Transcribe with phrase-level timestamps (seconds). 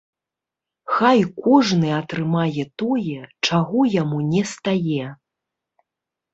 [0.95, 5.07] Хай кожны атрымае тое, чаго яму не стае.